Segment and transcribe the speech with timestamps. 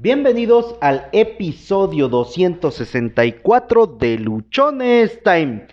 [0.00, 5.66] Bienvenidos al episodio 264 de Luchones Time.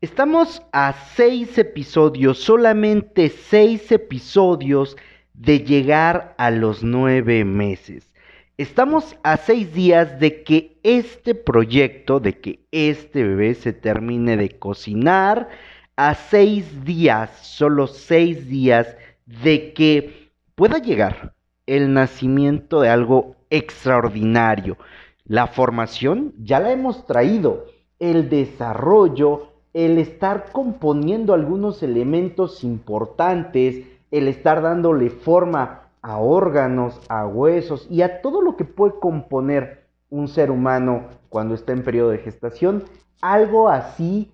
[0.00, 4.96] Estamos a seis episodios, solamente seis episodios
[5.34, 8.14] de llegar a los nueve meses.
[8.56, 14.50] Estamos a seis días de que este proyecto, de que este bebé se termine de
[14.50, 15.48] cocinar,
[15.96, 18.96] a seis días, solo seis días
[19.26, 21.34] de que pueda llegar
[21.66, 24.78] el nacimiento de algo extraordinario.
[25.24, 27.66] La formación ya la hemos traído,
[27.98, 37.26] el desarrollo, el estar componiendo algunos elementos importantes, el estar dándole forma a órganos, a
[37.26, 42.10] huesos y a todo lo que puede componer un ser humano cuando está en periodo
[42.10, 42.84] de gestación,
[43.20, 44.32] algo así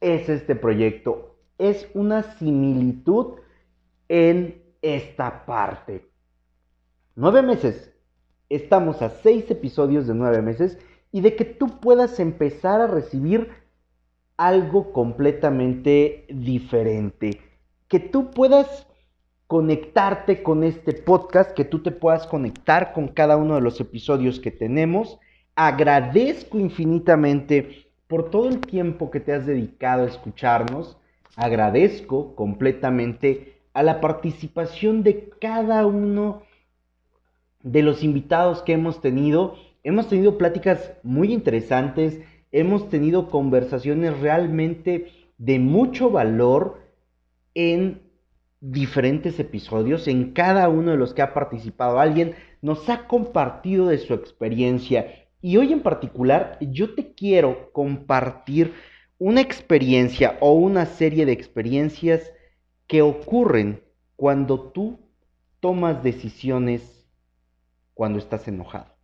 [0.00, 1.36] es este proyecto.
[1.58, 3.36] Es una similitud
[4.08, 6.10] en esta parte.
[7.14, 7.95] Nueve meses.
[8.48, 10.78] Estamos a seis episodios de nueve meses
[11.10, 13.50] y de que tú puedas empezar a recibir
[14.36, 17.40] algo completamente diferente.
[17.88, 18.86] Que tú puedas
[19.46, 24.38] conectarte con este podcast, que tú te puedas conectar con cada uno de los episodios
[24.38, 25.18] que tenemos.
[25.54, 30.96] Agradezco infinitamente por todo el tiempo que te has dedicado a escucharnos.
[31.34, 36.42] Agradezco completamente a la participación de cada uno
[37.66, 39.56] de los invitados que hemos tenido.
[39.82, 42.20] Hemos tenido pláticas muy interesantes,
[42.52, 46.80] hemos tenido conversaciones realmente de mucho valor
[47.54, 48.02] en
[48.60, 53.98] diferentes episodios, en cada uno de los que ha participado alguien, nos ha compartido de
[53.98, 55.26] su experiencia.
[55.42, 58.74] Y hoy en particular yo te quiero compartir
[59.18, 62.32] una experiencia o una serie de experiencias
[62.86, 63.82] que ocurren
[64.14, 65.00] cuando tú
[65.58, 66.95] tomas decisiones
[67.96, 68.94] cuando estás enojado.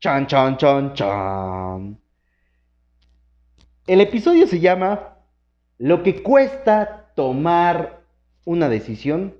[0.00, 2.00] Chan, chan, chan, chan.
[3.86, 5.18] El episodio se llama
[5.76, 8.00] Lo que cuesta tomar
[8.46, 9.36] una decisión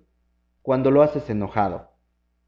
[0.61, 1.91] cuando lo haces enojado.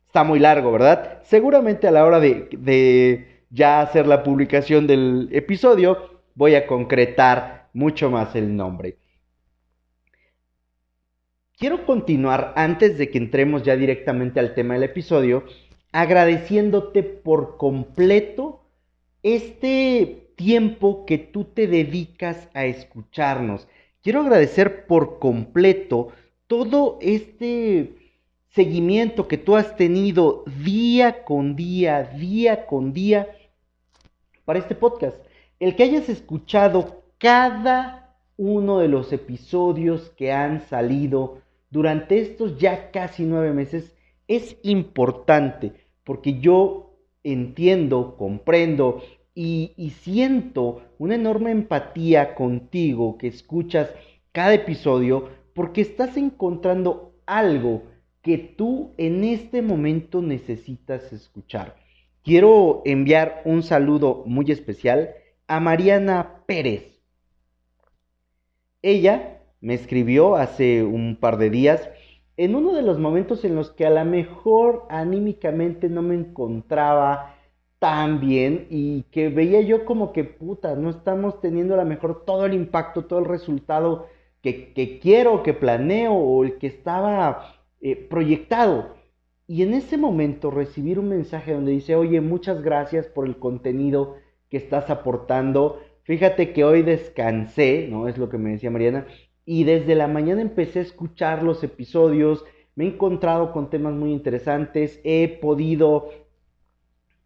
[0.06, 1.22] Está muy largo, ¿verdad?
[1.24, 7.70] Seguramente a la hora de, de ya hacer la publicación del episodio voy a concretar
[7.72, 8.98] mucho más el nombre.
[11.56, 15.44] Quiero continuar antes de que entremos ya directamente al tema del episodio,
[15.92, 18.64] agradeciéndote por completo
[19.22, 23.68] este tiempo que tú te dedicas a escucharnos.
[24.02, 26.08] Quiero agradecer por completo
[26.48, 27.94] todo este
[28.50, 33.28] seguimiento que tú has tenido día con día, día con día
[34.44, 35.16] para este podcast.
[35.60, 41.43] El que hayas escuchado cada uno de los episodios que han salido
[41.74, 43.96] durante estos ya casi nueve meses
[44.28, 45.72] es importante
[46.04, 49.02] porque yo entiendo, comprendo
[49.34, 53.92] y, siento una enorme empatía contigo que escuchas
[54.30, 57.82] cada episodio porque estás encontrando algo
[58.22, 61.74] que tú en este momento necesitas escuchar.
[62.22, 65.10] Quiero enviar un saludo muy especial
[65.48, 67.00] a Mariana Pérez.
[68.80, 71.88] Ella me escribió hace un par de días
[72.36, 77.34] en uno de los momentos en los que a lo mejor anímicamente no me encontraba
[77.78, 82.24] tan bien y que veía yo como que puta, no estamos teniendo a lo mejor
[82.26, 84.08] todo el impacto, todo el resultado
[84.42, 88.94] que, quiero, que planeo o el que estaba eh, proyectado.
[89.46, 94.16] Y en ese momento recibir un mensaje donde dice, oye, muchas gracias por el contenido
[94.50, 95.80] que estás aportando.
[96.02, 98.08] Fíjate que hoy descansé, ¿no?
[98.08, 99.06] Es lo que me decía Mariana
[99.46, 102.44] y desde la mañana empecé a escuchar los episodios,
[102.74, 106.10] me he encontrado con temas muy interesantes, he podido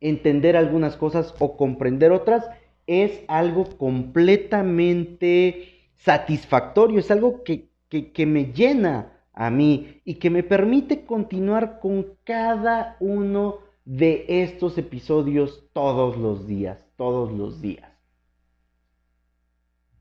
[0.01, 2.49] entender algunas cosas o comprender otras,
[2.87, 10.43] es algo completamente satisfactorio, es algo que, que, me llena a mí y que me
[10.43, 17.91] permite continuar con cada uno de estos episodios todos los días, todos los días.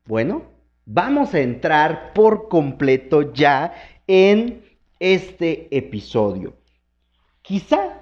[0.06, 0.42] Bueno,
[0.90, 3.74] vamos a entrar por completo ya
[4.06, 4.64] en
[4.98, 6.54] este episodio.
[7.42, 8.00] Quizá,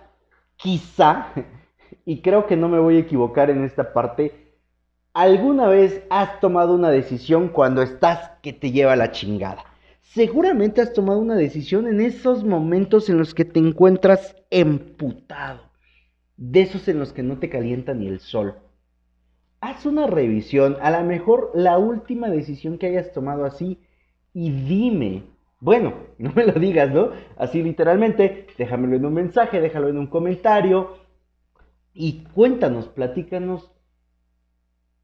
[0.55, 1.33] quizá,
[2.07, 4.55] y creo que no me voy a equivocar en esta parte,
[5.13, 9.65] alguna vez has tomado una decisión cuando estás que te lleva la chingada.
[10.01, 15.63] Seguramente has tomado una decisión en esos momentos en los que te encuentras emputado,
[16.37, 18.55] de esos en los que no te calienta ni el sol
[19.61, 23.81] haz una revisión, a lo mejor la última decisión que hayas tomado así
[24.33, 25.25] y dime,
[25.61, 27.11] bueno, no me lo digas, ¿no?
[27.37, 30.97] Así literalmente, déjamelo en un mensaje, déjalo en un comentario,
[31.95, 33.73] Y cuéntanos, platícanos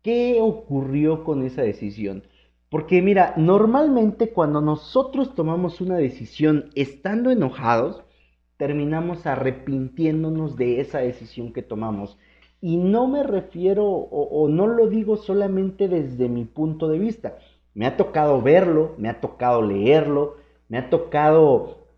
[0.03, 2.25] qué ocurrió con esa decisión.
[2.69, 8.03] Porque mira, normalmente cuando nosotros tomamos una decisión estando enojados,
[8.57, 12.19] terminamos arrepintiéndonos de esa decisión que tomamos.
[12.65, 17.37] Y no me refiero o, no lo digo solamente desde mi punto de vista.
[17.75, 20.37] Me ha tocado verlo, me ha tocado leerlo,
[20.69, 21.89] me ha tocado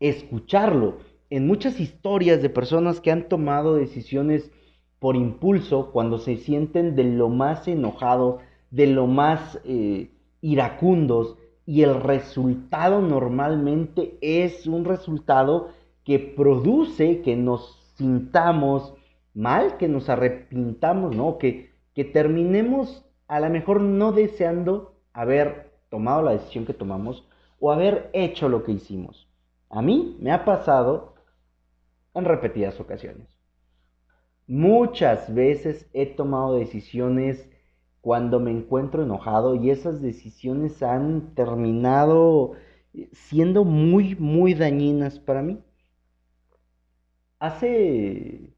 [0.00, 0.96] escucharlo
[1.30, 4.50] en muchas historias de personas que han tomado decisiones
[4.98, 8.40] por impulso cuando se sienten de lo más enojados,
[8.72, 15.68] de lo más eh, iracundos y el resultado normalmente es un resultado
[16.02, 18.94] que produce que nos sintamos
[19.34, 21.38] mal, que nos arrepintamos, ¿no?
[21.38, 27.28] Que, que terminemos a lo mejor no deseando haber tomado la decisión que tomamos
[27.60, 29.28] o haber hecho lo que hicimos.
[29.68, 31.14] A mí me ha pasado
[32.14, 33.28] en repetidas ocasiones.
[34.46, 37.48] Muchas veces he tomado decisiones
[38.00, 42.54] cuando me encuentro enojado y esas decisiones han terminado
[43.12, 45.62] siendo muy, muy dañinas para mí.
[47.38, 48.52] Hace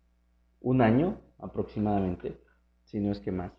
[0.62, 2.40] un año aproximadamente,
[2.84, 3.52] si no es que más,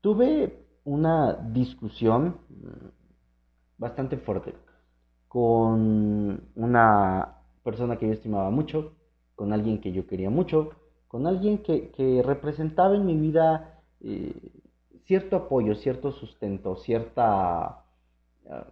[0.00, 2.88] tuve una discusión mm,
[3.78, 4.54] bastante fuerte
[5.28, 8.94] con una persona que yo estimaba mucho,
[9.34, 10.70] con alguien que yo quería mucho,
[11.08, 14.32] con alguien que, representaba en mi vida eh,
[15.04, 17.84] cierto apoyo, cierto sustento, cierta,
[18.48, 18.66] ah,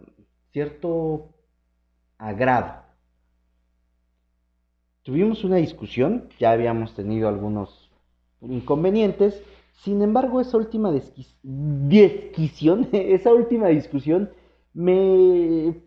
[0.51, 1.29] cierto
[2.17, 2.84] agrado.
[5.05, 7.91] Tuvimos una discusión, ya habíamos tenido algunos
[8.41, 9.39] inconvenientes,
[9.83, 14.31] sin embargo esa última discusión, esa última discusión
[14.73, 15.79] me,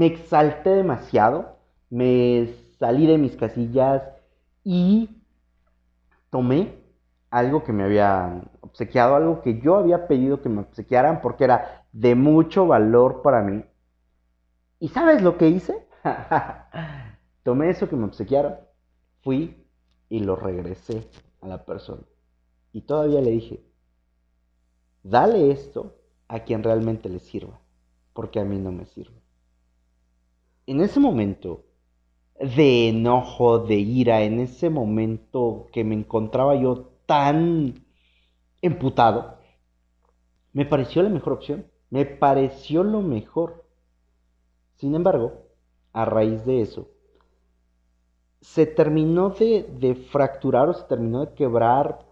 [0.00, 1.58] exalté demasiado,
[1.90, 2.48] me
[2.78, 4.04] salí de mis casillas
[4.64, 5.20] y
[6.30, 6.72] tomé
[7.30, 11.84] algo que me habían obsequiado, algo que yo había pedido que me obsequiaran porque era
[11.92, 13.66] de mucho valor para mí.
[14.80, 15.86] ¿Y sabes lo que hice?
[17.42, 18.56] tomé eso que me obsequiaron,
[19.22, 19.66] fui
[20.08, 21.08] y lo regresé
[21.40, 22.02] a la persona.
[22.72, 23.62] Y todavía le dije,
[25.02, 25.96] dale esto
[26.28, 27.60] a quien realmente le sirva,
[28.12, 29.20] porque a mí no me sirve.
[30.66, 31.64] En ese momento
[32.38, 37.84] de enojo, de ira, en ese momento que me encontraba yo tan
[38.60, 39.38] emputado,
[40.52, 43.64] me pareció la mejor opción, me pareció lo mejor.
[44.76, 45.46] Sin embargo,
[45.92, 46.91] a raíz de eso,
[48.42, 52.04] se terminó de, fracturar o se terminó de quebrar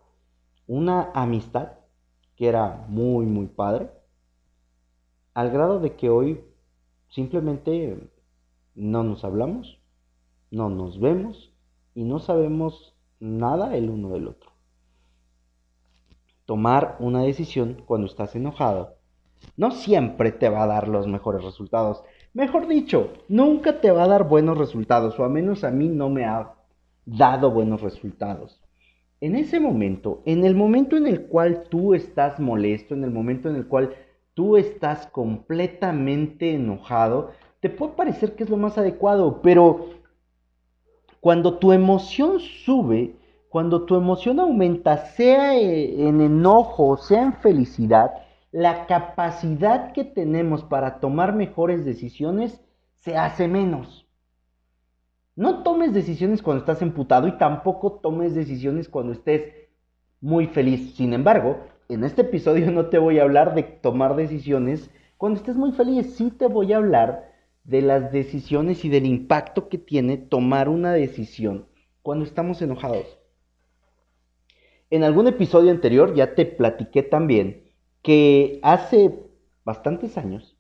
[0.67, 1.73] una amistad
[2.37, 3.91] que era muy, muy padre,
[5.35, 6.45] al grado de que hoy
[7.09, 8.11] simplemente
[8.75, 9.81] no nos hablamos,
[10.51, 11.53] no nos vemos
[11.95, 14.53] y no sabemos nada el uno del otro.
[16.47, 18.97] Tomar una decisión cuando estás enojado
[19.57, 22.03] no siempre te va a dar los mejores resultados.
[22.33, 26.09] Mejor dicho, nunca te va a dar buenos resultados, o a menos a mí no
[26.09, 26.53] me ha
[27.05, 28.61] dado buenos resultados.
[29.21, 33.51] En ese momento, en el momento en el cual tú estás molesto, en el momento
[33.51, 33.95] en el cual
[34.35, 39.89] tú estás completamente enojado, te puede parecer que es lo más adecuado, pero
[41.21, 43.17] cuando tu emoción sube,
[43.49, 48.13] cuando tu emoción aumenta, sea en enojo, sea en felicidad,
[48.53, 52.61] la capacidad que tenemos para tomar mejores decisiones
[52.97, 54.07] se hace menos.
[55.37, 59.55] No tomes decisiones cuando estás emputado y tampoco tomes decisiones cuando estés
[60.21, 60.95] muy feliz.
[60.97, 65.57] Sin embargo, en este episodio no te voy a hablar de tomar decisiones cuando estés
[65.57, 66.15] muy feliz.
[66.17, 67.31] Sí te voy a hablar
[67.65, 71.69] de las decisiones y del impacto que tiene tomar una decisión
[72.03, 73.19] cuando estamos enojados.
[74.91, 77.70] En algún episodio anterior ya te platiqué también
[78.03, 79.15] que hace
[79.65, 80.57] bastantes años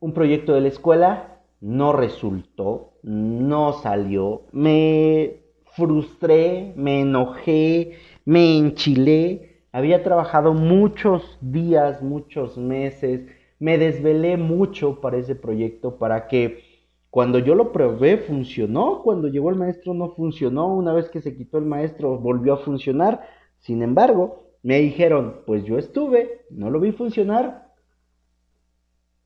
[0.00, 5.40] un proyecto de la escuela no resultó, no salió, me
[5.72, 13.26] frustré, me enojé, me enchilé, había trabajado muchos días, muchos meses,
[13.58, 16.62] me desvelé mucho para ese proyecto, para que
[17.10, 21.36] cuando yo lo probé funcionó, cuando llegó el maestro no funcionó, una vez que se
[21.36, 23.22] quitó el maestro volvió a funcionar,
[23.58, 27.72] sin embargo, me dijeron, pues yo estuve, no lo vi funcionar,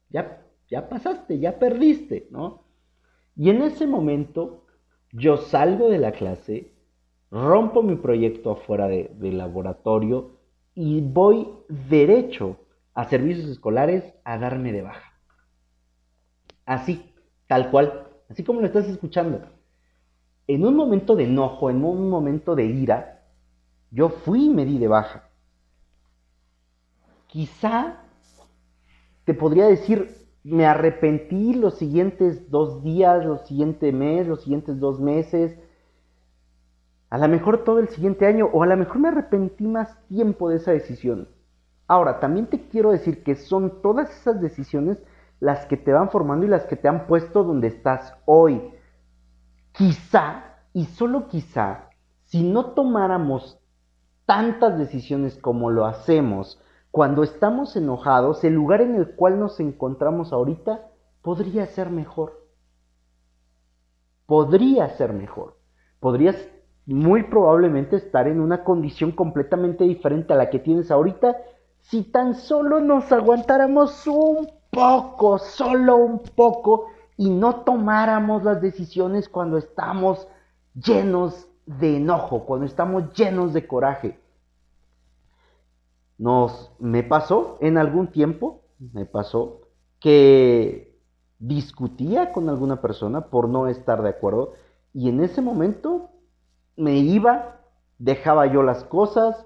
[0.09, 2.63] ya, ya pasaste, ya perdiste, ¿no?
[3.35, 4.67] Y en ese momento
[5.11, 6.71] yo salgo de la clase,
[7.33, 10.39] rompo mi proyecto afuera del laboratorio
[10.77, 12.59] y voy derecho
[12.95, 15.13] a servicios escolares a darme de baja.
[16.67, 17.13] Así,
[17.49, 19.41] tal cual, así como lo estás escuchando.
[20.47, 23.25] en un momento de enojo, en un momento de ira,
[23.91, 25.32] yo fui y me di de baja.
[27.33, 27.95] Quizá
[29.25, 35.01] te podría decir, me arrepentí los siguientes dos días, los siguientes meses, los siguientes dos
[35.01, 35.59] meses,
[37.09, 40.51] a lo mejor todo el siguiente año, o a lo mejor me arrepentí más tiempo
[40.51, 41.27] de esa decisión.
[41.89, 45.03] Ahora, también te quiero decir que son todas esas decisiones
[45.41, 48.61] las que te van formando y las que te han puesto donde estás hoy.
[49.73, 51.89] Quizá, y solo quizá,
[52.27, 53.59] si no tomáramos
[54.27, 60.31] tantas decisiones como lo hacemos cuando estamos enojados, el lugar en el cual nos encontramos
[60.31, 60.91] ahorita
[61.23, 62.47] podría ser mejor.
[64.27, 65.57] Podría ser mejor.
[66.01, 66.37] Podrías
[66.85, 71.35] muy probablemente estar en una condición completamente diferente a la que tienes ahorita
[71.81, 79.31] si tan solo nos aguantáramos un poco, solo un poco, y no tomáramos las decisiones
[79.31, 80.29] cuando estamos
[80.75, 84.22] llenos de enojo, cuando estamos llenos de coraje.
[86.23, 89.63] Nos me pasó en algún tiempo, me pasó
[89.99, 90.97] que
[91.41, 94.53] discutía con alguna persona por no estar de acuerdo
[94.95, 96.11] y en ese momento
[96.77, 97.63] me iba,
[97.99, 99.45] dejaba yo las cosas,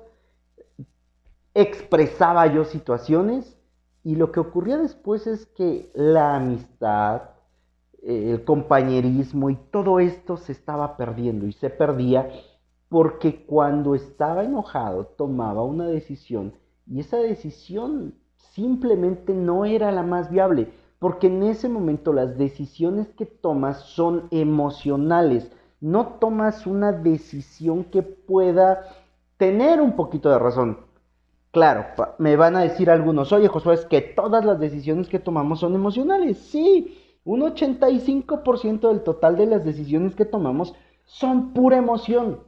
[1.54, 3.56] expresaba yo situaciones
[4.04, 7.22] y lo que ocurría después es que la amistad,
[8.02, 12.28] el compañerismo y todo esto se estaba perdiendo y se perdía
[12.90, 16.52] porque cuando estaba enojado tomaba una decisión
[16.86, 23.08] y esa decisión simplemente no era la más viable porque en ese momento las decisiones
[23.08, 25.50] que tomas son emocionales,
[25.80, 28.82] no tomas una decisión que pueda
[29.36, 30.78] tener un poquito de razón.
[31.50, 31.86] Claro,
[32.18, 35.74] me van a decir algunos, oye Josué, es que todas las decisiones que tomamos son
[35.74, 36.38] emocionales.
[36.38, 40.74] Sí, un 85% del total de las decisiones que tomamos
[41.04, 42.40] son pura emoción.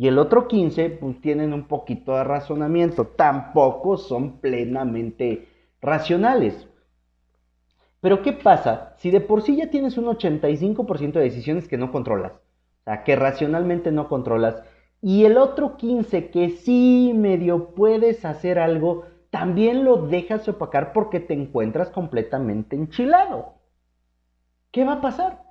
[0.00, 3.08] Y el otro 15, pues tienen un poquito de razonamiento.
[3.08, 5.46] Tampoco son plenamente
[5.82, 6.66] racionales.
[8.00, 11.92] Pero ¿qué pasa si de por sí ya tienes un 85% de decisiones que no
[11.92, 12.32] controlas?
[12.32, 14.62] O sea, que racionalmente no controlas.
[15.02, 21.20] Y el otro 15 que sí medio puedes hacer algo, también lo dejas opacar porque
[21.20, 23.56] te encuentras completamente enchilado.
[24.70, 25.42] ¿Qué va a pasar?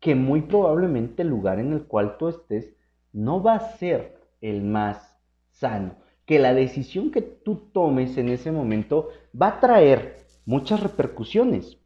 [0.00, 2.74] Que muy probablemente el lugar en el cual tú estés
[3.12, 5.18] no va a ser el más
[5.50, 5.96] sano.
[6.24, 9.08] Que la decisión que tú tomes en ese momento
[9.40, 11.78] va a traer muchas repercusiones.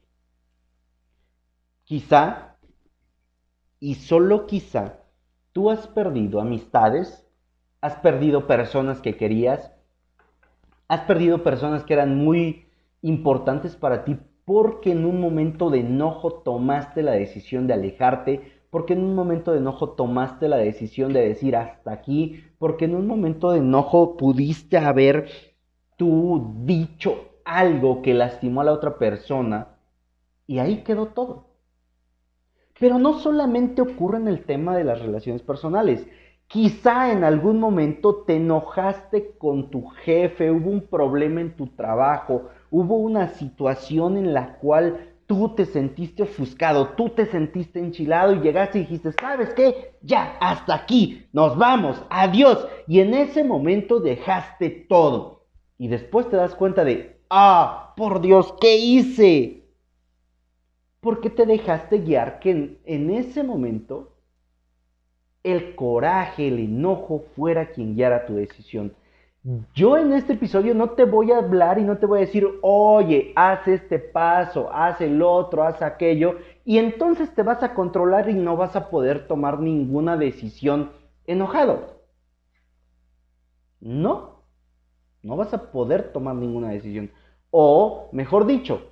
[1.85, 2.57] Quizá,
[3.81, 5.01] y solo quizá,
[5.53, 7.27] tú has perdido amistades,
[7.81, 9.73] has perdido personas que querías,
[10.89, 12.67] has perdido personas que eran muy
[13.03, 18.93] importantes para ti porque en un momento de enojo tomaste la decisión de alejarte, porque
[18.93, 23.07] en un momento de enojo tomaste la decisión de decir hasta aquí, porque en un
[23.07, 25.31] momento de enojo pudiste haber
[25.97, 27.15] tú dicho
[27.47, 29.69] algo que lastimó a la otra persona
[30.47, 31.47] y ahí quedó todo.
[32.79, 36.07] Pero no solamente ocurre en el tema de las relaciones personales.
[36.47, 42.51] Quizá en algún momento te enojaste con tu jefe, hubo un problema en tu trabajo,
[42.71, 48.41] hubo una situación en la cual tú te sentiste ofuscado, tú te sentiste enchilado y
[48.41, 49.97] llegaste y dijiste, ¿sabes qué?
[50.03, 52.67] Ya, hasta aquí, nos vamos, adiós.
[52.87, 55.47] Y en ese momento dejaste todo.
[55.79, 59.65] Y después te das cuenta de, ah, por Dios, ¿qué hice?
[61.01, 64.13] Porque te dejaste guiar que en, ese momento
[65.43, 68.93] el coraje, el enojo fuera quien guiara tu decisión.
[69.75, 72.49] Yo en este episodio no te voy a hablar y no te voy a decir,
[72.63, 78.29] oye, haz este paso, haz el otro, haz aquello, y entonces te vas a controlar
[78.29, 80.91] y no vas a poder tomar ninguna decisión
[81.29, 82.01] enojado.
[83.79, 84.43] No,
[85.23, 87.13] no vas a poder tomar ninguna decisión.
[87.53, 88.91] O, mejor dicho,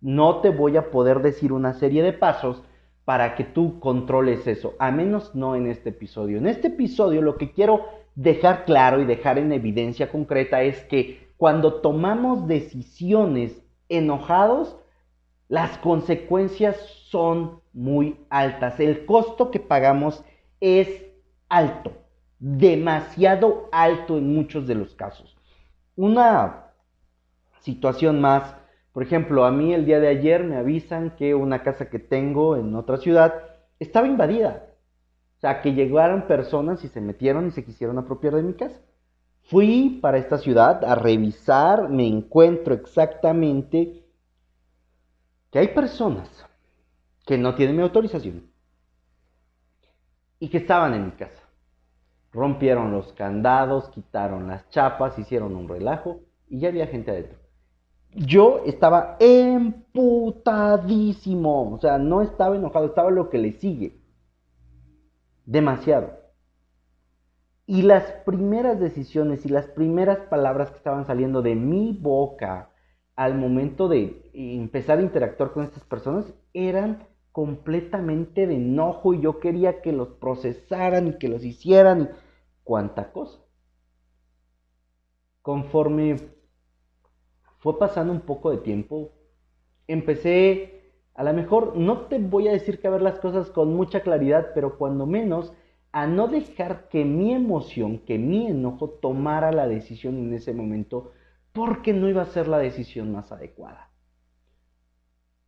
[0.00, 2.64] no te voy a poder decir una serie de pasos
[3.04, 6.38] para que tú controles eso, a menos no en este episodio.
[6.38, 11.30] En este episodio lo que quiero dejar claro y dejar en evidencia concreta es que
[11.36, 14.76] cuando tomamos decisiones enojados,
[15.48, 16.76] las consecuencias
[17.08, 18.78] son muy altas.
[18.78, 20.22] El costo que pagamos
[20.60, 21.06] es
[21.48, 21.92] alto,
[22.38, 25.36] demasiado alto en muchos de los casos.
[25.96, 26.66] Una
[27.60, 28.54] situación más,
[28.92, 32.56] por ejemplo, a mí el día de ayer me avisan que una casa que tengo
[32.56, 33.34] en otra ciudad
[33.78, 34.69] estaba invadida.
[35.40, 38.78] O sea, que llegaron personas y se metieron y se quisieron apropiar de mi casa.
[39.44, 44.04] Fui para esta ciudad a revisar, me encuentro exactamente
[45.50, 46.28] que hay personas
[47.24, 48.50] que no tienen mi autorización,
[50.40, 51.40] y que estaban en mi casa.
[52.32, 57.38] Rompieron los candados, quitaron las chapas, hicieron un relajo y ya había gente adentro.
[58.12, 63.99] Yo estaba emputadísimo, o sea, no estaba enojado, estaba lo que le sigue.
[65.46, 66.18] Demasiado.
[67.66, 72.70] Y las primeras decisiones y las primeras palabras que estaban saliendo de mi boca
[73.16, 79.38] al momento de empezar a interactuar con estas personas eran completamente de enojo y yo
[79.38, 82.08] quería que los procesaran y que los hicieran y
[82.64, 83.40] cuánta cosa.
[85.42, 86.16] Conforme
[87.58, 89.12] fue pasando un poco de tiempo,
[89.86, 90.79] empecé,
[91.14, 94.00] a lo mejor no te voy a decir que a ver las cosas con mucha
[94.00, 95.52] claridad, pero cuando menos
[95.92, 101.12] a no dejar que mi emoción, que mi enojo tomara la decisión en ese momento,
[101.52, 103.90] porque no iba a ser la decisión más adecuada.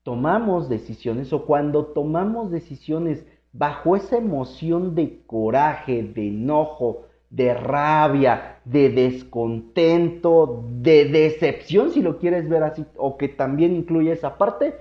[0.03, 8.59] Tomamos decisiones o cuando tomamos decisiones bajo esa emoción de coraje, de enojo, de rabia,
[8.65, 14.75] de descontento, de decepción, si lo quieres ver así, o que también incluye esa parte,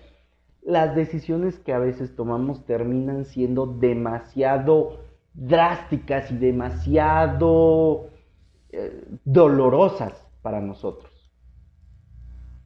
[0.62, 5.00] las decisiones que a veces tomamos terminan siendo demasiado
[5.34, 8.10] drásticas y demasiado
[8.70, 11.12] eh, dolorosas para nosotros.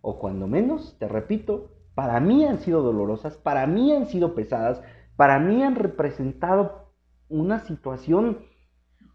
[0.02, 4.82] O cuando menos, te repito, para mí han sido dolorosas, para mí han sido pesadas,
[5.16, 6.92] para mí han representado
[7.30, 8.40] una situación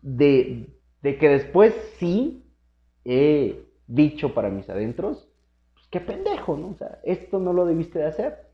[0.03, 2.51] de, de que después sí
[3.05, 5.29] he dicho para mis adentros,
[5.75, 6.69] pues qué pendejo, ¿no?
[6.69, 8.50] O sea, esto no lo debiste de hacer.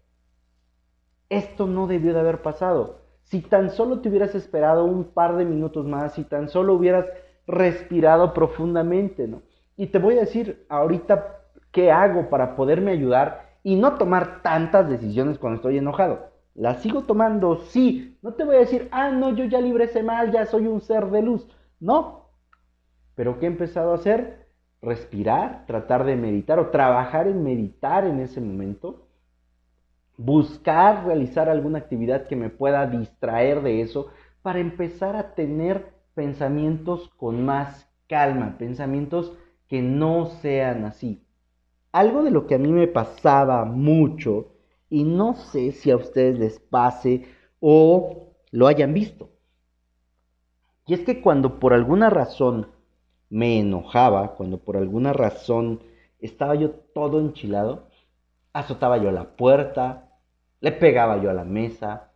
[1.28, 3.00] Esto no debió de haber pasado.
[3.24, 7.06] Si tan solo te hubieras esperado un par de minutos más, si tan solo hubieras
[7.46, 9.42] respirado profundamente, ¿no?
[9.76, 11.40] Y te voy a decir ahorita
[11.72, 16.30] qué hago para poderme ayudar y no tomar tantas decisiones cuando estoy enojado.
[16.54, 18.16] Las sigo tomando, sí.
[18.22, 20.80] No te voy a decir, ah, no, yo ya libré ese mal, ya soy un
[20.80, 21.46] ser de luz.
[21.80, 22.30] No.
[23.16, 24.46] Pero ¿qué he empezado a hacer?
[24.80, 29.05] Respirar, tratar de meditar o trabajar en meditar en ese momento
[30.16, 34.08] buscar realizar alguna actividad que me pueda distraer de eso
[34.42, 39.32] para empezar a tener pensamientos con más calma, pensamientos
[39.68, 41.22] que no sean así.
[41.92, 44.52] Algo de lo que a mí me pasaba mucho
[44.88, 47.26] y no sé si a ustedes les pase
[47.60, 49.30] o lo hayan visto.
[50.86, 52.68] Y es que cuando por alguna razón
[53.28, 55.80] me enojaba, cuando por alguna razón
[56.20, 57.88] estaba yo todo enchilado,
[58.52, 60.05] azotaba yo la puerta,
[60.60, 62.10] le pegaba yo a la mesa.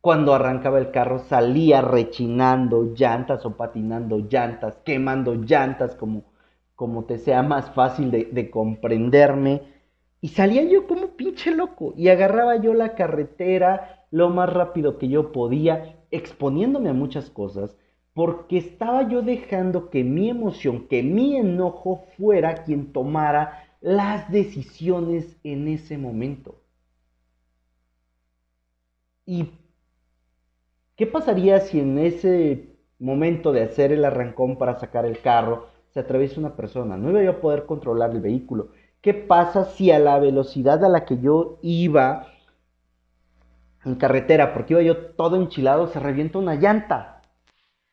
[0.00, 6.24] Cuando arrancaba el carro salía rechinando llantas o patinando llantas, quemando llantas como,
[6.74, 9.62] como te sea más fácil de, de comprenderme.
[10.20, 15.08] Y salía yo como pinche loco y agarraba yo la carretera lo más rápido que
[15.08, 17.76] yo podía, exponiéndome a muchas cosas,
[18.14, 25.36] porque estaba yo dejando que mi emoción, que mi enojo fuera quien tomara las decisiones
[25.44, 26.62] en ese momento.
[29.26, 29.50] ¿Y
[30.94, 36.00] qué pasaría si en ese momento de hacer el arrancón para sacar el carro se
[36.00, 36.96] atraviesa una persona?
[36.96, 38.68] No iba yo a poder controlar el vehículo.
[39.00, 42.28] ¿Qué pasa si a la velocidad a la que yo iba
[43.84, 47.22] en carretera, porque iba yo todo enchilado, se revienta una llanta?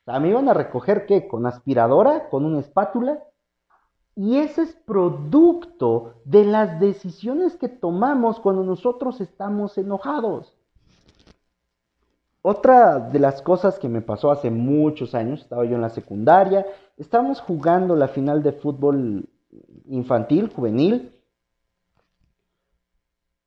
[0.02, 1.28] O sea, me iban a recoger qué?
[1.28, 3.24] Con aspiradora, con una espátula.
[4.15, 10.56] Y ese es producto de las decisiones que tomamos cuando nosotros estamos enojados.
[12.45, 16.65] Otra de las cosas que me pasó hace muchos años, estaba yo en la secundaria,
[16.97, 19.29] estábamos jugando la final de fútbol
[19.86, 21.15] infantil, juvenil.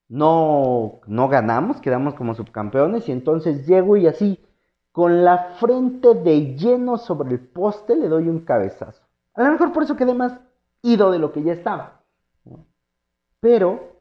[0.09, 4.42] No, no ganamos, quedamos como subcampeones y entonces llego y así,
[4.92, 9.02] con la frente de lleno sobre el poste, le doy un cabezazo.
[9.35, 10.40] A lo mejor por eso quedé más
[10.80, 12.00] ido de lo que ya estaba.
[13.40, 13.98] Pero,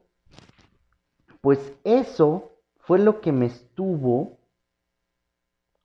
[1.42, 4.38] pues eso fue lo que me estuvo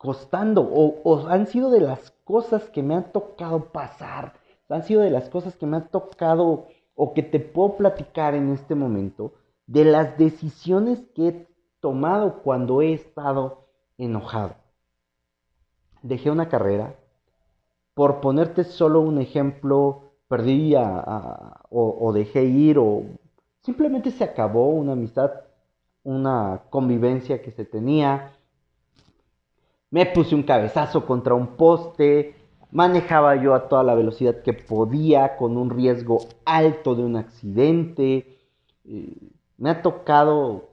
[0.01, 4.33] costando o, han sido de las cosas que me han tocado pasar,
[4.67, 8.49] han sido de las cosas que me han tocado o que te puedo platicar en
[8.49, 9.33] este momento,
[9.67, 11.47] de las decisiones que he
[11.79, 13.67] tomado cuando he estado
[13.99, 14.55] enojado.
[16.01, 16.95] Dejé una carrera,
[17.93, 20.73] por ponerte solo un ejemplo, perdí
[21.69, 23.03] o dejé ir o
[23.59, 25.29] simplemente se acabó una amistad,
[26.03, 28.33] una convivencia que se tenía,
[29.91, 32.35] me puse un cabezazo contra un poste,
[32.71, 38.39] manejaba yo a toda la velocidad que podía, con un riesgo alto de un accidente.
[38.85, 40.69] Eh, me ha tocado,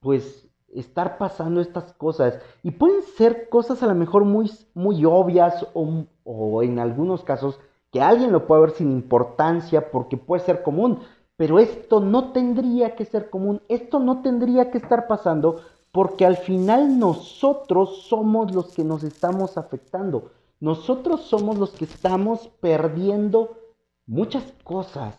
[0.00, 2.40] pues, estar pasando estas cosas.
[2.64, 7.60] Y pueden ser cosas a lo mejor muy, muy obvias o, o en algunos casos
[7.92, 10.98] que alguien lo puede ver sin importancia porque puede ser común.
[11.36, 15.60] Pero esto no tendría que ser común, esto no tendría que estar pasando
[15.94, 20.32] porque al final nosotros somos los que nos estamos afectando.
[20.58, 23.58] Nosotros somos los que estamos perdiendo
[24.04, 25.16] muchas cosas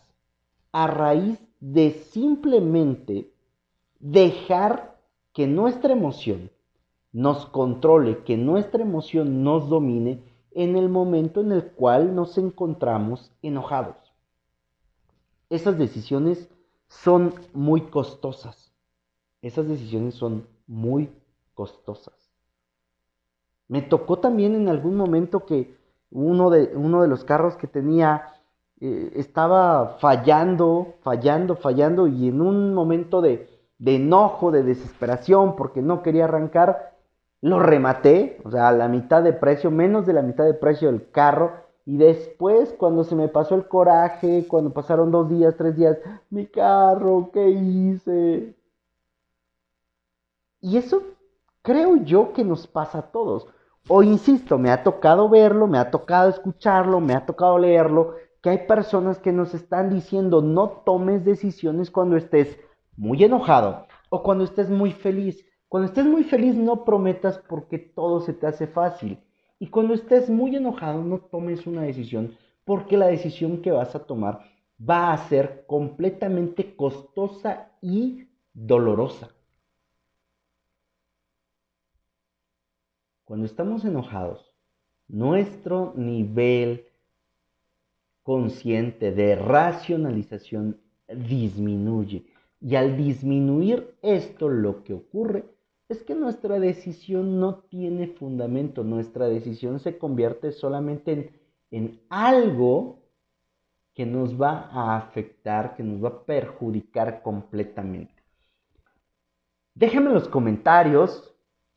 [0.74, 3.32] a raíz de simplemente
[4.02, 5.00] dejar
[5.32, 6.52] que nuestra emoción
[7.14, 13.32] nos controle, que nuestra emoción nos domine en el momento en el cual nos encontramos
[13.42, 13.96] enojados.
[15.50, 16.50] Esas decisiones
[16.90, 18.74] son muy costosas.
[19.42, 21.12] Esas decisiones son muy
[21.54, 22.13] costosas.
[23.67, 25.75] Me tocó también en algún momento que
[26.12, 28.28] uno de, uno de los carros que tenía
[28.80, 33.49] eh, estaba fallando, fallando, fallando y en un momento de,
[33.80, 36.95] de enojo, de desesperación porque no quería arrancar,
[37.41, 40.91] lo rematé, o sea, a la mitad de precio, menos de la mitad de precio
[40.91, 41.54] del carro.
[41.86, 45.97] Y después, cuando se me pasó el coraje, cuando pasaron dos días, tres días,
[46.32, 48.56] mi carro, ¿qué hice?
[50.65, 51.04] Y eso
[51.62, 53.45] creo yo que nos pasa a todos.
[53.88, 58.49] O insisto, me ha tocado verlo, me ha tocado escucharlo, me ha tocado leerlo, que
[58.49, 62.60] hay personas que nos están diciendo no tomes decisiones cuando estés
[62.97, 65.45] muy enojado o cuando estés muy feliz.
[65.67, 69.19] Cuando estés muy feliz no prometas porque todo se te hace fácil.
[69.60, 74.08] Y cuando estés muy enojado no tomes una decisión porque la decisión que vas a
[74.08, 74.39] tomar
[74.82, 79.35] va a ser completamente costosa y dolorosa.
[83.26, 84.54] Cuando estamos enojados,
[85.08, 86.86] nuestro nivel
[88.22, 92.26] consciente de racionalización disminuye.
[92.62, 95.46] Y al disminuir esto, lo que ocurre
[95.90, 98.84] es que nuestra decisión no tiene fundamento.
[98.84, 101.32] Nuestra decisión se convierte solamente en,
[101.72, 103.00] en algo
[103.94, 108.14] que nos va a afectar, que nos va a perjudicar completamente.
[109.74, 111.35] Déjame en los comentarios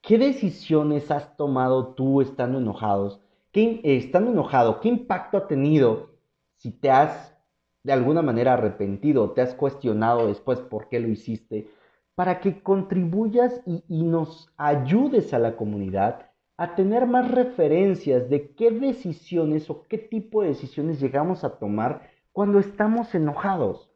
[0.09, 3.21] ¿Qué decisiones has tomado tú estando enojados?
[3.53, 6.13] ¿Qué, estando enojado, ¿qué impacto ha tenido
[6.57, 7.37] si te has
[7.83, 11.69] de alguna manera arrepentido, te has cuestionado después por qué lo hiciste?
[12.15, 18.55] Para que contribuyas y, y nos ayudes a la comunidad a tener más referencias de
[18.55, 23.91] qué decisiones o qué tipo de decisiones llegamos a tomar cuando estamos enojados.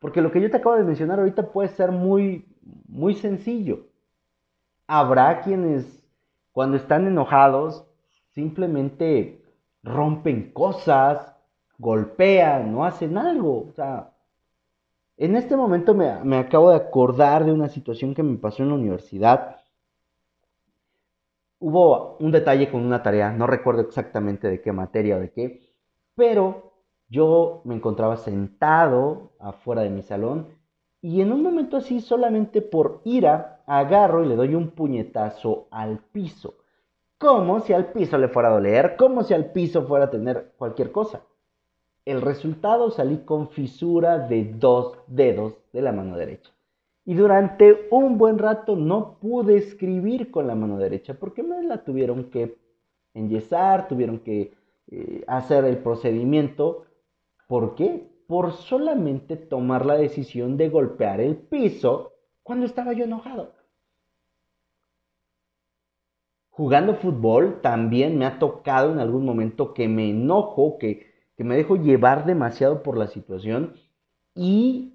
[0.00, 2.48] Porque lo que yo te acabo de mencionar ahorita puede ser muy,
[2.88, 3.93] muy sencillo.
[4.86, 6.02] Habrá quienes
[6.52, 7.84] cuando están enojados
[8.34, 9.42] simplemente
[9.82, 11.34] rompen cosas,
[11.78, 13.66] golpean, no hacen algo.
[13.68, 14.12] O sea,
[15.16, 18.68] en este momento me, me, acabo de acordar de una situación que me pasó en
[18.70, 19.56] la universidad.
[21.58, 25.60] Hubo un detalle con una tarea, no recuerdo exactamente de qué materia o de qué,
[26.14, 26.74] pero
[27.08, 30.48] yo me encontraba sentado afuera de mi salón
[31.04, 35.98] y en un momento así, solamente por ira, agarro y le doy un puñetazo al
[35.98, 36.54] piso.
[37.18, 40.54] Como si al piso le fuera a doler, como si al piso fuera a tener
[40.56, 41.20] cualquier cosa.
[42.06, 46.50] El resultado salí con fisura de dos dedos de la mano derecha.
[47.04, 51.84] Y durante un buen rato no pude escribir con la mano derecha porque me la
[51.84, 52.56] tuvieron que
[53.12, 54.54] enyesar, tuvieron que
[54.90, 56.86] eh, hacer el procedimiento.
[57.46, 58.08] ¿Por qué?
[58.26, 63.52] Por solamente tomar la decisión de golpear el piso cuando estaba yo enojado.
[66.50, 71.56] Jugando fútbol también me ha tocado en algún momento que me enojo, que, que me
[71.56, 73.74] dejo llevar demasiado por la situación
[74.34, 74.94] y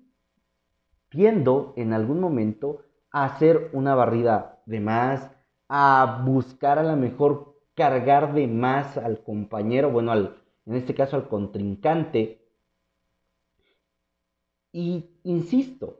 [1.09, 5.31] tiendo en algún momento a hacer una barrida de más,
[5.67, 11.15] a buscar a lo mejor cargar de más al compañero, bueno, al, en este caso
[11.15, 12.38] al contrincante,
[14.71, 15.99] y insisto,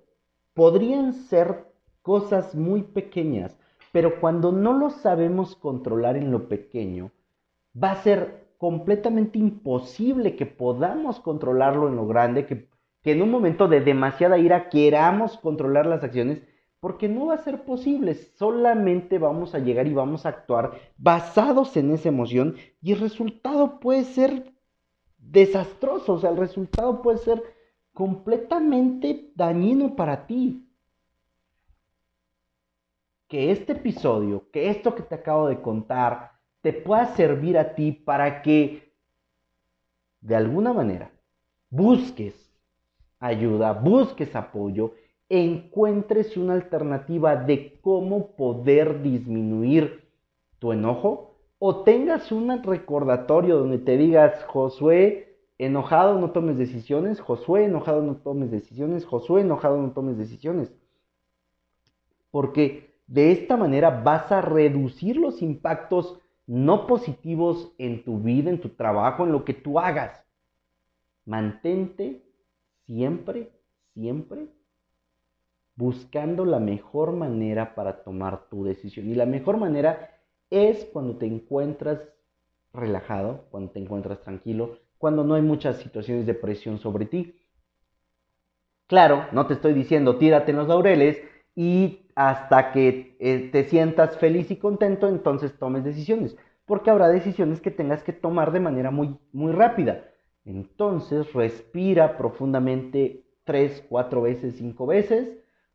[0.54, 1.66] podrían ser
[2.02, 3.58] cosas muy pequeñas,
[3.92, 7.12] pero cuando no lo sabemos controlar en lo pequeño,
[7.82, 12.68] va a ser completamente imposible que podamos controlarlo en lo grande, que,
[13.02, 16.42] que en un momento de demasiada ira queramos controlar las acciones,
[16.80, 21.76] porque no va a ser posible, solamente vamos a llegar y vamos a actuar basados
[21.76, 24.54] en esa emoción y el resultado puede ser
[25.18, 27.44] desastroso, o sea, el resultado puede ser
[28.00, 30.66] completamente dañino para ti.
[33.28, 36.32] Que este episodio, que esto que te acabo de contar,
[36.62, 38.94] te pueda servir a ti para que
[40.22, 41.12] de alguna manera
[41.70, 42.50] busques
[43.20, 44.94] ayuda, busques apoyo
[45.28, 50.10] encuentres una alternativa de cómo poder disminuir
[50.58, 55.29] tu enojo o tengas un recordatorio donde te digas, Josué,
[55.60, 60.72] enojado no tomes decisiones, Josué, enojado no tomes decisiones, Josué, enojado no tomes decisiones.
[62.32, 68.62] Porque de esta manera vas a reducir los impactos no positivos en tu vida, en
[68.62, 70.24] tu trabajo, en lo que tú hagas.
[71.26, 72.24] Mantente
[72.86, 73.52] siempre,
[73.94, 74.48] siempre
[75.76, 79.08] buscando la mejor manera para tomar tu decisión.
[79.08, 80.20] Y la mejor manera
[80.50, 82.00] es cuando te encuentras
[82.74, 87.36] relajado, cuando te encuentras tranquilo, cuando no hay muchas situaciones de presión sobre ti.
[88.86, 91.18] Claro, no te estoy diciendo tírate en los laureles
[91.56, 96.36] y hasta que eh, te sientas feliz y contento, entonces tomes decisiones,
[96.66, 100.04] porque habrá decisiones que tengas que tomar de manera muy, muy rápida.
[100.44, 105.30] Entonces respira profundamente tres, cuatro veces, cinco veces,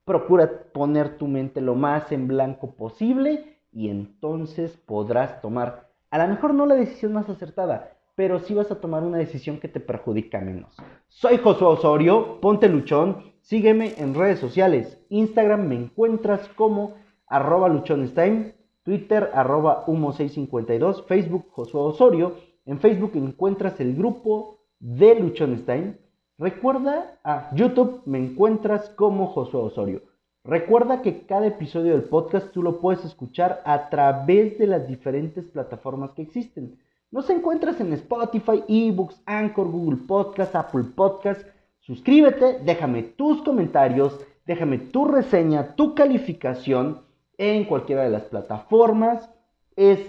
[0.04, 6.28] procura poner tu mente lo más en blanco posible y entonces podrás tomar, a lo
[6.28, 9.80] mejor no la decisión más acertada, pero sí vas a tomar una decisión que te
[9.80, 10.76] perjudica menos.
[11.08, 15.00] Soy Josué Osorio, ponte luchón, sígueme en redes sociales.
[15.08, 16.94] Instagram me encuentras como
[17.26, 22.36] arroba luchonestime, Twitter arroba humo652, Facebook Josué Osorio.
[22.66, 25.98] En Facebook encuentras el grupo de Luchonstein.
[26.38, 30.02] Recuerda, a YouTube me encuentras como Josué Osorio.
[30.44, 35.46] Recuerda que cada episodio del podcast tú lo puedes escuchar a través de las diferentes
[35.46, 36.78] plataformas que existen.
[37.14, 41.46] Nos encuentras en Spotify, eBooks, Anchor, Google Podcast, Apple Podcast.
[41.78, 47.02] Suscríbete, déjame tus comentarios, déjame tu reseña, tu calificación
[47.38, 49.32] en cualquiera de las plataformas.
[49.76, 50.00] Es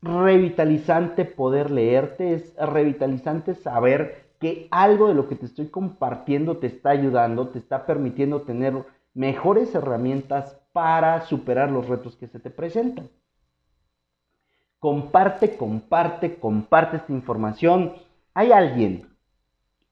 [0.00, 6.68] revitalizante poder leerte, es revitalizante saber que algo de lo que te estoy compartiendo te
[6.68, 12.48] está ayudando, te está permitiendo tener mejores herramientas para superar los retos que se te
[12.48, 13.10] presentan.
[14.78, 17.94] Comparte, comparte, comparte esta información.
[18.34, 19.08] Hay alguien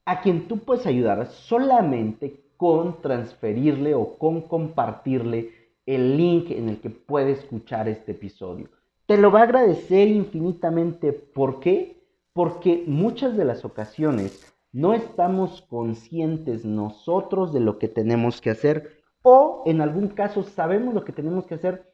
[0.05, 5.51] a quien tú puedes ayudar solamente con transferirle o con compartirle
[5.87, 8.69] el link en el que puede escuchar este episodio.
[9.07, 11.13] Te lo va a agradecer infinitamente.
[11.13, 12.03] ¿Por qué?
[12.33, 19.05] Porque muchas de las ocasiones no estamos conscientes nosotros de lo que tenemos que hacer
[19.23, 21.94] o en algún caso sabemos lo que tenemos que hacer,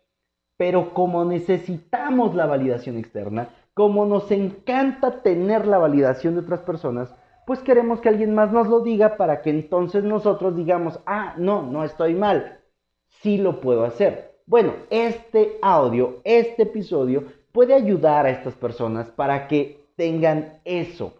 [0.60, 7.14] pero como necesitamos la validación externa, como nos encanta tener la validación de otras personas,
[7.46, 11.62] pues queremos que alguien más nos lo diga para que entonces nosotros digamos, ah, no,
[11.62, 12.60] no estoy mal,
[13.08, 14.38] sí lo puedo hacer.
[14.44, 21.14] Bueno, este audio, este episodio puede ayudar a estas personas para que tengan eso,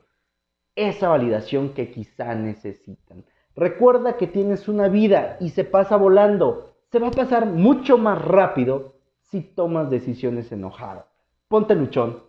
[0.77, 3.25] esa validación que quizá necesitan.
[3.57, 6.75] Recuerda que tienes una vida y se pasa volando.
[6.93, 9.00] Se va a pasar mucho más rápido
[9.31, 11.07] si tomas decisiones enojadas.
[11.49, 12.23] Ponte luchón,